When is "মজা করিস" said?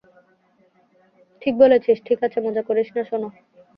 2.45-2.87